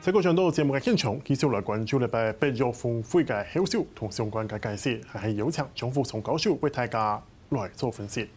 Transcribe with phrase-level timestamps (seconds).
[0.00, 7.18] 在过程中，节目嘅现场，继续来关注礼拜八月份会嘅后续同相关嘅解释，还系有请张富聪教授为大家
[7.48, 8.28] 来做分析。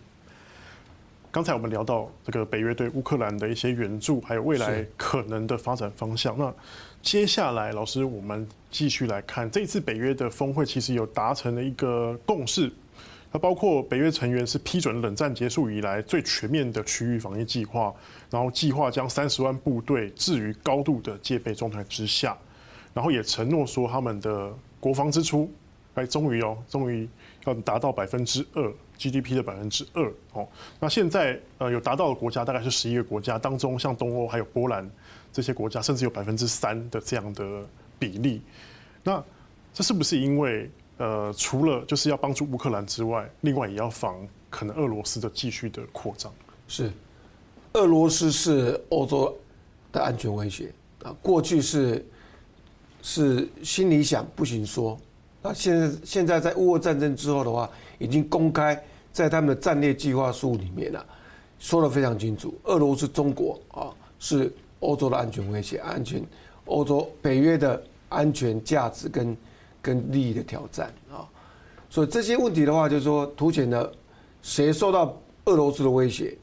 [1.30, 6.38] 刚才我们聊到这个北约对乌克兰的一些援助，还有未来可能的发展方向。
[6.38, 6.54] 那
[7.02, 12.72] 接下来，老师，我们继续来看这次北约的峰会，其实有达成了一个共识。
[13.32, 17.94] 它包括北约成员是批准冷战结束以来最全面的区域防御计划，
[18.30, 22.36] 然后计划将三十万部队置于高度的戒备状态之下，
[22.94, 25.52] 然后也承诺说他们的国防支出，
[25.96, 27.08] 哎，终于哦，终于
[27.46, 30.48] 要达到百分之二 GDP 的百分之二哦。
[30.80, 34.90] 那现在呃有达到的国家大概是十一个国家当中，像东欧还有波兰
[35.34, 37.68] 这些国家，甚至有百分之三的这样的
[38.00, 38.42] 比例。
[39.04, 39.22] 那
[39.74, 40.70] 这是不是因为？
[40.98, 46.34] 呃，除了就是要帮助乌克兰之外，另外也要防可能俄罗斯的继续的扩张。
[46.68, 46.92] 是，
[47.74, 49.38] 俄罗斯是欧洲
[49.92, 50.74] 的安全威胁
[51.04, 51.16] 啊。
[51.22, 52.04] 过去是
[53.04, 54.98] 是心里想不行说，
[55.42, 61.06] 那现在现在在乌俄战争之后的话，已经公开在他们的战略计划书里面了，
[61.60, 62.54] 说得非常清楚。
[62.64, 66.26] 俄罗斯、中国啊，是欧洲的安全威胁，安全
[66.66, 69.38] 欧洲北约的安全价值跟。
[69.82, 71.28] 跟利益的挑战啊，
[71.90, 73.92] 所以这些问题的话，就是说，凸显了
[74.42, 76.38] 谁受到俄罗斯的威胁，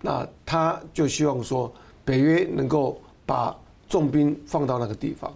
[0.00, 1.72] 那他就希望说，
[2.04, 3.56] 北约能够把
[3.88, 5.32] 重兵放到那个地方。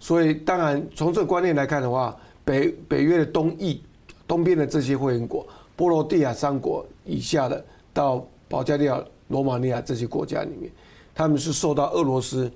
[0.00, 3.82] 所以，当然从这个观念来看的话，北北约的东翼、
[4.26, 10.70] 东边的这些会员国，波罗的亚三国以下的，到保加利亚、罗马尼亚这些国家里面，
[11.14, 12.50] 他们是受到俄罗斯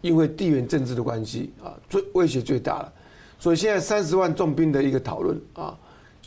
[0.00, 2.92] 因为地缘政治的关系啊，最威胁最大了。
[3.40, 5.76] 所以现在三十万重兵的一个讨论啊，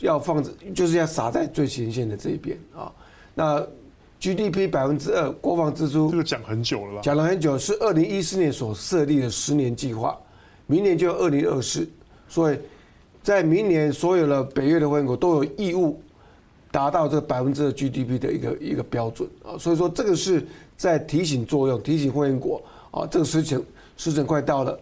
[0.00, 2.92] 要放着，就是要撒在最前线的这一边啊。
[3.34, 3.64] 那
[4.20, 7.00] GDP 百分之二国防支出，这个讲很久了吧？
[7.02, 10.18] 讲了很久，是二零一四年所设立的十年计划，
[10.66, 11.88] 明年就二零二四，
[12.26, 12.58] 所以
[13.22, 16.02] 在明年所有的北约的会员国都有义务
[16.72, 19.54] 达到这百分之二 GDP 的一个一个标准啊。
[19.56, 20.44] 所以说这个是
[20.76, 22.60] 在提醒作用，提醒会员国
[22.90, 23.62] 啊，这个时程
[23.96, 24.76] 时程快到了。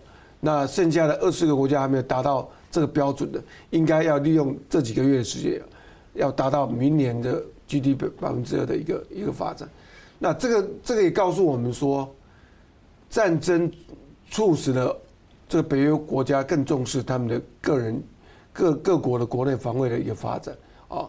[0.44, 5.62] 那剩下的二十个国家还没有达到这个标准的，应该要利用这几个月的时间，
[6.14, 9.68] 要达到明年的 GDP 百分之二的一个一个发展。
[10.18, 12.12] 那这个这个也告诉我们说，
[13.08, 13.70] 战争
[14.28, 15.00] 促使了
[15.48, 18.02] 这个北约国家更重视他们的个人
[18.52, 20.52] 各各国的国内防卫的一个发展
[20.88, 21.08] 啊。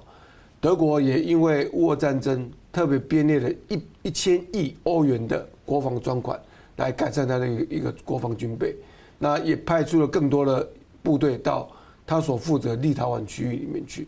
[0.61, 6.39] 德国也因为乌俄战争特别编列了一一千亿欧元的国防专款，
[6.75, 8.75] 来改善它的一个一个国防军备。
[9.23, 10.67] 那也派出了更多的
[11.01, 11.69] 部队到
[12.05, 14.05] 他所负责立陶宛区域里面去，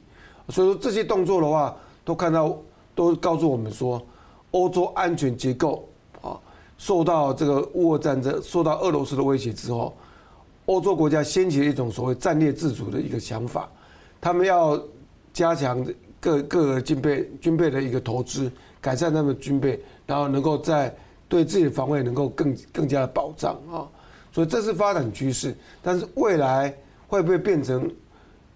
[0.50, 2.54] 所以说这些动作的话，都看到
[2.94, 4.06] 都告诉我们说，
[4.52, 5.88] 欧洲安全结构
[6.22, 6.38] 啊，
[6.78, 9.96] 受到这个乌俄战争、受到俄罗斯的威胁之后，
[10.66, 13.70] 欧洲国家掀起了一种所谓战略自主的一个想法，
[14.20, 14.78] 他们要
[15.32, 15.82] 加强
[16.20, 20.94] 各各个军备军备的一个投资，改善他们的军备，然后能够在
[21.30, 23.88] 对自己的防卫能够更更加的保障啊。
[24.36, 26.76] 所以这是发展趋势，但是未来
[27.08, 27.90] 会不会变成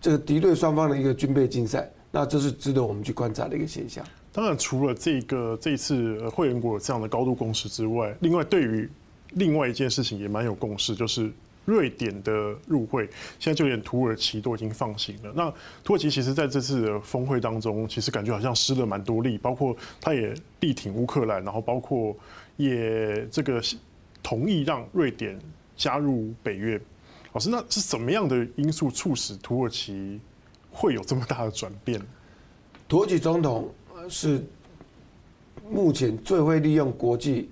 [0.02, 1.90] 这个敌对双方的一个军备竞赛？
[2.12, 4.06] 那这是值得我们去观察的一个现象。
[4.34, 8.90] 当然，除了这个这次会员国有这样的高度共识之外，另外对于
[9.36, 11.32] 另外一件事情也蛮有共识，就是
[11.64, 13.08] 瑞典的入会，
[13.40, 15.32] 现在就连土耳其都已经放行了。
[15.34, 15.50] 那
[15.82, 22.14] 土耳其其实在这次的峰会当中，其实感觉好像施了蛮多力，包括他也力挺乌克兰，然后包括
[22.58, 23.62] 也这个
[24.22, 25.40] 同意让瑞典。
[25.80, 26.80] 加入北约，
[27.32, 30.20] 老师，那是什么样的因素促使土耳其
[30.70, 32.02] 会有这么大的转变？
[32.86, 33.74] 土耳其总统
[34.10, 34.46] 是
[35.72, 37.50] 目前最会利用国际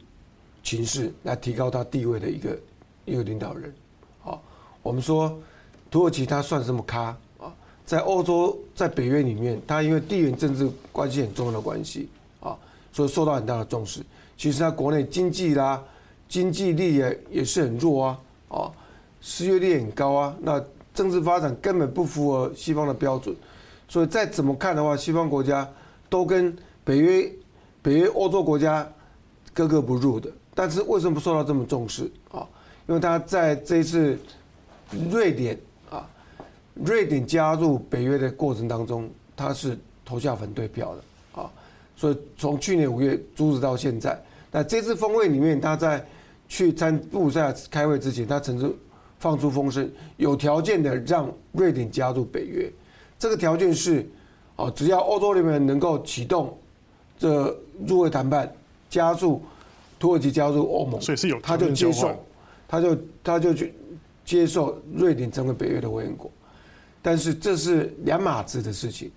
[0.62, 2.60] 情势来提高他地位的一个
[3.06, 3.74] 一个领导人。
[4.20, 4.44] 好，
[4.84, 5.40] 我们说
[5.90, 7.56] 土耳其他算什么咖啊？
[7.86, 12.10] 在欧洲，在北约里面，他因为地缘政治关系很重要的关系
[12.42, 12.58] 啊，
[12.92, 14.06] 所以受到很大的重视。
[14.36, 15.82] 其实他国内经济啦。
[16.30, 18.20] 经济力也也是很弱啊，
[18.50, 18.72] 啊，
[19.22, 20.62] 失业率很高啊，那
[20.94, 23.36] 政治发展根本不符合西方的标准，
[23.88, 25.68] 所以再怎么看的话，西方国家
[26.10, 26.54] 都跟
[26.84, 27.32] 北约、
[27.82, 28.86] 北约欧洲国家
[29.54, 30.30] 格格不入的。
[30.54, 32.46] 但是为什么不受到这么重视啊？
[32.88, 34.18] 因为他在这一次
[35.10, 35.58] 瑞典
[35.90, 36.10] 啊，
[36.74, 41.50] 瑞典加入北约的过程当中，他是投下反对票的啊，
[41.96, 44.20] 所以从去年五月阻止到现在，
[44.52, 46.06] 那这次峰会里面他在。
[46.48, 48.74] 去参布鲁塞尔开会之前，他曾经
[49.20, 52.72] 放出风声，有条件的让瑞典加入北约。
[53.20, 54.08] 这个条件是
[54.56, 56.58] 哦，只要欧洲联盟能够启动
[57.18, 57.56] 这
[57.86, 58.52] 入会谈判，
[58.90, 59.42] 加入
[60.00, 62.16] 土耳其加入欧盟，所以是有他就接受，
[62.68, 63.74] 他就他就去
[64.24, 66.30] 接受瑞典成为北约的会员国。
[67.02, 69.12] 但是这是两码子的事情，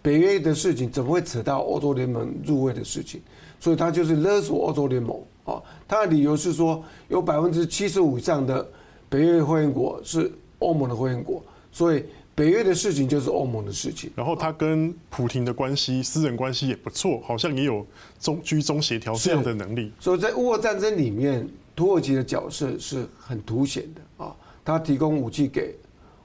[0.00, 3.20] 北约的事情怎么会扯到欧洲联盟入会的事情？
[3.58, 5.62] 所以他就是勒索欧洲联盟啊！
[5.86, 8.66] 他的理由是说，有百分之七十五以上的
[9.08, 11.42] 北约会员国是欧盟的会员国，
[11.72, 12.04] 所以
[12.34, 14.10] 北约的事情就是欧盟的事情。
[14.14, 17.86] 然后他跟普廷的关系，私人关系也不错，好像也有
[18.18, 19.92] 中居中协调这样的能力。
[19.98, 24.34] 所以在乌俄战争里面，土耳其的角色是很凸显的啊！
[24.64, 25.74] 他提供武器给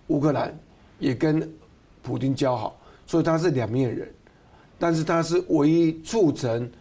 [0.08, 0.58] 乌克兰。
[0.98, 1.54] 也跟
[2.02, 4.10] 普丁交好，所以他是两面人，
[4.80, 6.72] 但是他是唯一促成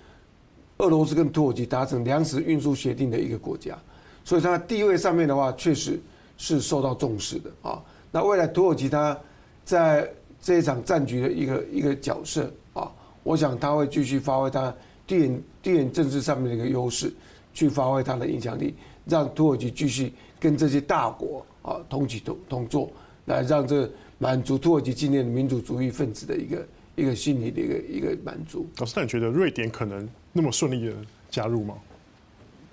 [0.79, 3.79] 俄罗斯跟土耳其达成粮食运输协定的一个国家，
[4.25, 6.01] 所以他地位上面的话，确实
[6.37, 7.83] 是受到重视的啊。
[8.11, 9.19] 那未来土耳其他
[9.65, 10.11] 在
[10.41, 12.91] 这一场战局的一个一个角色啊，
[13.23, 14.75] 我想他会继续发挥他
[15.07, 17.13] 地缘地缘政治上面的一个优势，
[17.53, 18.75] 去发挥他的影响力，
[19.05, 22.91] 让土耳其继续跟这些大国啊同起同同坐，
[23.27, 23.91] 来让这。
[24.17, 28.67] 满足土耳其今年民主主义分子的一个一个心理的一个一个满足。
[28.79, 30.93] 老师，那你觉得瑞典可能那么顺利的
[31.31, 31.75] 加入吗？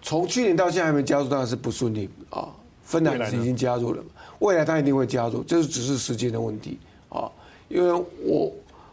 [0.01, 2.49] 从去年到现在还没加入，当然是不顺利啊。
[2.83, 4.09] 芬兰已经加入了嘛，
[4.39, 6.77] 未来他一定会加入，这是只是时间的问题
[7.07, 7.31] 啊。
[7.69, 8.51] 因为我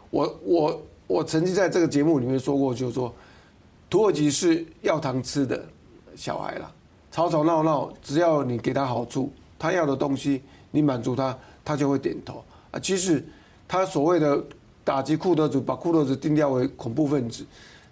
[0.09, 3.13] 我我我曾经在这个节目里面说过，就是说
[3.89, 5.61] 土耳其是要糖吃的
[6.15, 6.71] 小孩了，
[7.11, 11.37] 吵吵闹闹，只要你给他好处，他要的东西你满足他。
[11.61, 12.79] 他就会点头啊！
[12.79, 13.23] 其实
[13.67, 14.43] 他所谓的
[14.83, 17.45] 打击库德族，把库德族定调为恐怖分子，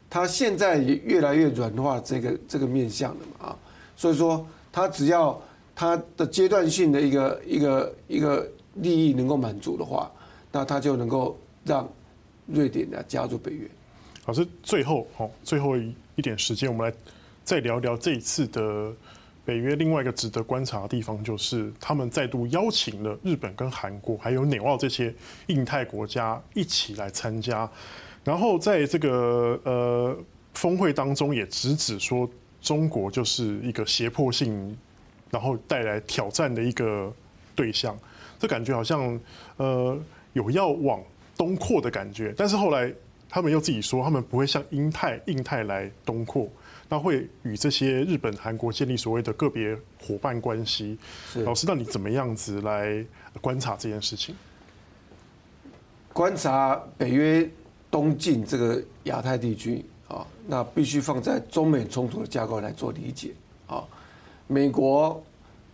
[0.10, 3.58] 他现在也越来越软化这个这个面向了嘛啊！
[3.96, 5.40] 所以说，他只要
[5.76, 10.12] 他的阶段性的一个一个一个利益能够满足的话，
[10.52, 11.88] 那他就能够让
[12.46, 13.68] 瑞典呢加入北约。
[14.26, 16.98] 老师，最后好，最后一点时间，我们来
[17.44, 18.94] 再聊聊这一次的。
[19.46, 25.16] 北约另外一个值得观察的地方，就是他们再度邀请了日本跟韩国，还有纽澳这些
[25.46, 27.70] 印太国家一起来参加。
[28.28, 30.18] 然后在这个呃
[30.54, 32.30] 峰会当中，也直指说
[32.62, 34.78] 中国就是一个胁迫性，
[35.32, 37.10] 然后带来挑战的一个
[37.56, 37.98] 对象。
[38.38, 39.18] 这感觉好像
[39.56, 39.98] 呃
[40.34, 41.02] 有要往
[41.38, 42.94] 东扩的感觉，但是后来
[43.30, 46.50] 他们又自己说，他们不会向英泰印泰来东扩。
[46.90, 50.98] 那会与这些日本、韩国建立所谓的个别伙伴关系。
[51.46, 53.06] 老师，那你怎么样子来
[53.40, 54.36] 观察这件事情？
[56.12, 57.50] 观察北约
[57.90, 63.32] 东进这个亚太地区啊，那必须放在中美冲突的架构来做理解
[63.68, 63.84] 啊。
[64.48, 65.22] 美国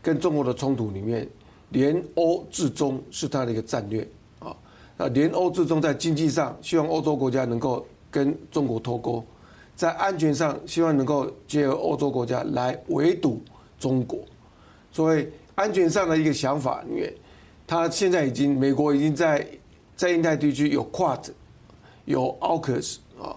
[0.02, 1.28] 跟中国的冲突里面，
[1.70, 4.08] 联欧制中是它的一个战略
[4.40, 4.56] 啊。
[4.98, 9.24] 那联欧制中在经济上，希望欧洲国家能够跟中国脱钩。
[9.76, 13.42] 在安全上，希望能够结合欧洲国家来围堵
[13.80, 14.20] 中国。
[14.92, 17.12] 所以安全上的一个想法，因为
[17.66, 19.48] 他现在已经美国已经在
[19.96, 21.30] 在印太地区有 QUAD，
[22.06, 23.36] 有 AUKUS 啊，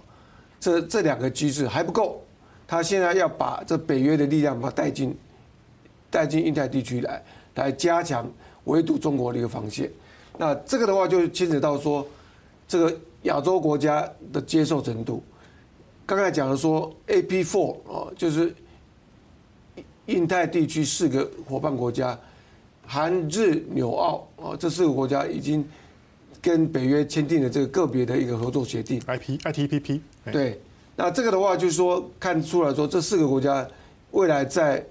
[0.58, 2.20] 这这两个机制还不够，
[2.66, 5.16] 他现在要把这北约的力量把它带进
[6.10, 7.22] 带进印太地区来，
[7.54, 8.28] 来加强
[8.64, 9.90] 围堵中国的一个防线。
[10.38, 12.06] 那这个的话，就牵扯到说
[12.68, 15.22] 这个亚洲国家的接受程度。
[16.04, 18.54] 刚才讲的说 A P Four 啊，就是
[20.06, 22.18] 印太地区四个伙伴国家，
[22.86, 25.66] 韩日纽澳啊，这四个国家已经
[26.46, 29.00] 跟北约签订了这个个别的一个合作协定。
[29.00, 30.00] IP ITPP。
[30.30, 30.60] 对，
[30.94, 33.66] 那这个的话就是说，看出来说这四个国家
[34.12, 34.86] 未来在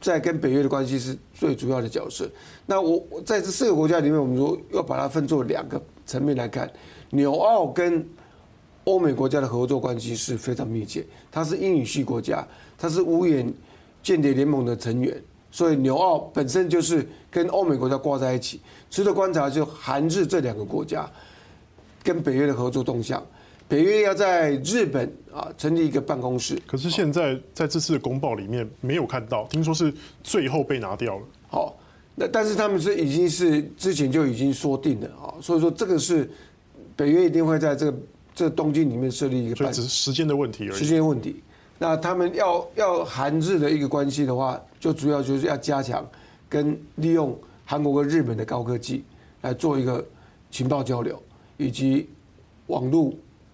[0.00, 2.26] 在跟北约的关系是最主要的角色。
[2.64, 6.70] 那我在这四个国家里面，我们说要把它分作两个层面来看，
[7.10, 8.02] 纽澳跟。
[8.86, 12.46] 欧美国家的合作关系是非常密切，它是英语系国家，
[12.76, 13.50] 它是五眼
[14.02, 15.22] 间谍联盟的成员，
[15.54, 18.60] 所以纽澳本身就是跟欧美国家挂在一起。
[18.90, 21.08] 值得观察就韩日这两个国家
[22.02, 23.24] 跟北约的合作动向，
[23.68, 26.60] 北约要在日本啊成立一个办公室。
[26.66, 29.94] 可是现在在这次的公报里面没有看到，听说是
[30.24, 31.22] 最后被拿掉了。
[31.46, 31.76] 好，
[32.16, 36.28] 那但是他们是已经是之前就已经说定了啊，所以说这个是
[36.96, 37.96] 北约一定会在这个。
[38.36, 40.76] 这东京里面设立一个，所以只是时间的问题而已。
[40.76, 41.36] 时间问题，
[41.78, 46.06] 那他们要要韩日的一个关系的话，就主要就是要加强
[46.48, 49.04] 跟利用韩国跟日本的高科技
[49.42, 50.04] 来做一个
[50.50, 51.20] 情报交流，
[51.56, 52.08] 以及
[52.68, 53.12] 网络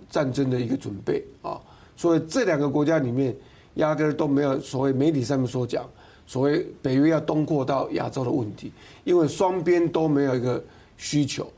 [0.09, 1.61] 战争的一个准备啊。
[1.97, 3.35] 所以这两个国家里面
[3.75, 5.89] 压根都没有所谓媒体上面所讲
[6.27, 8.73] 所谓北约要东扩到亚洲的问题，
[9.05, 10.63] 因为双边都没有一个
[10.97, 11.51] 需求。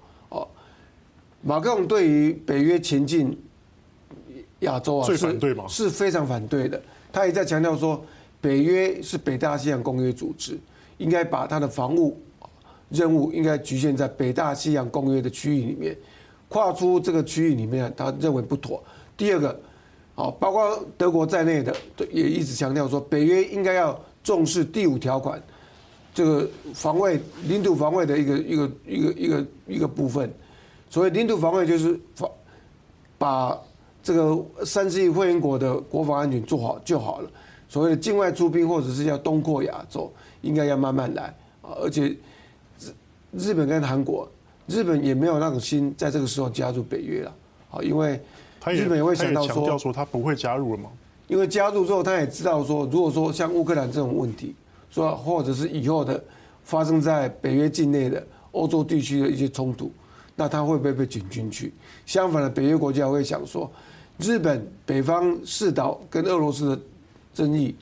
[1.44, 3.36] 马克龙对于北约前进
[4.62, 5.64] 亚洲啊，最反对吗？
[5.68, 6.80] 是非常反对的。
[7.12, 8.04] 他也在强调说，
[8.40, 10.58] 北约是北大西洋公约组织，
[10.98, 12.20] 应该把他的防务
[12.88, 15.96] 任务应该局限在北大西洋公约的区域里面，
[16.48, 18.82] 跨出这个区域里面，他认为不妥。
[19.16, 19.60] 第二个，
[20.14, 21.74] 啊，包括德国在内的，
[22.10, 25.42] 也一直强调说，北约应该要重视第五条款，
[26.14, 30.32] 这个防卫领土防卫的一个一个一个一个一个部分。
[30.88, 32.30] 所谓领土防卫，就是防
[33.16, 33.58] 把
[34.02, 37.30] 这个三十亿会员国的国防安全做好就好了。
[37.68, 42.16] 所谓的境外出兵，或者是要东扩亚洲，应该要慢慢来啊，而且。
[43.32, 44.28] 日日本跟韩国，
[44.66, 47.34] 日本也没有那种心在这个时候加入北约了，
[47.70, 48.20] 好，因为
[48.66, 50.90] 日本也会想到说，说他不会加入了嘛。
[51.28, 54.54] 因为加入之后，他也知道说，如果说像乌克兰这种问题，
[54.90, 56.22] 说或者是以后的
[56.62, 59.90] 发生在北约境内的欧洲地区的一些冲突，
[60.36, 61.72] 那他会不会被卷进去？
[62.04, 63.70] 相反的，北约国家会想说，
[64.18, 66.82] 日本北方四岛跟俄罗斯的
[67.34, 67.74] 争议，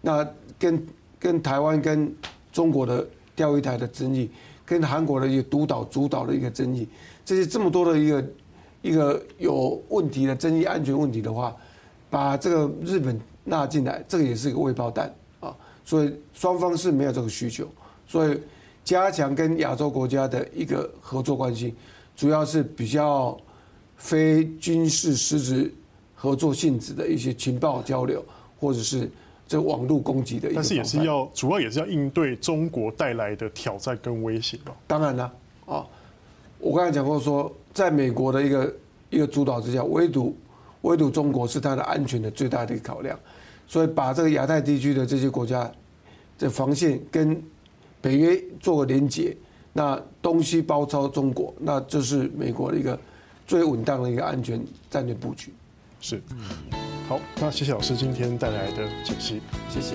[0.00, 0.28] 那
[0.58, 0.86] 跟
[1.18, 2.14] 跟台湾跟
[2.52, 4.30] 中国的钓鱼台的争议。
[4.68, 6.88] 跟韩国的一个独岛主导的一个争议，
[7.24, 8.24] 这些这么多的一个
[8.82, 11.54] 一个有问题的争议、安全问题的话，
[12.10, 15.54] 把这个日本纳进来，这个也是一个未爆弹啊。
[15.84, 17.64] 所以双方是没有这个需求，
[18.08, 18.40] 所以
[18.84, 21.72] 加强跟亚洲国家的一个合作关系，
[22.16, 23.38] 主要是比较
[23.96, 25.72] 非军事实质
[26.14, 28.24] 合作性质的一些情报交流，
[28.58, 29.10] 或者是。
[29.48, 34.74] 这网络攻击的，但是也是要主要也是要应对中国带来的挑战跟威胁吧。
[34.88, 35.32] 当然了，
[35.66, 35.86] 啊，
[36.58, 38.74] 我刚才讲过说，在美国的一个
[39.08, 40.36] 一个主导之下，唯独
[40.80, 43.16] 唯独中国是它的安全的最大的一个考量，
[43.68, 45.70] 所以把这个亚太地区的这些国家
[46.40, 47.40] 的防线跟
[48.00, 49.36] 北约做个连结，
[49.72, 52.98] 那东西包抄中国，那这是美国的一个
[53.46, 55.54] 最稳当的一个安全战略布局。
[56.00, 56.20] 是。
[57.08, 59.94] 好，那谢谢老师今天带来的解析，谢谢。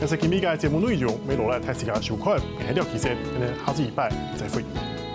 [0.00, 3.16] 那是今天的节目内容，没落来太时间收看，下期见，
[3.66, 5.05] 下次礼拜再会。